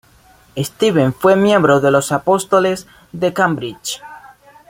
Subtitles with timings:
[0.57, 4.01] Stephen fue miembro de los Apóstoles de Cambridge.